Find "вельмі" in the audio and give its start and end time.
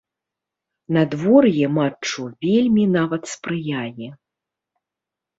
2.45-2.85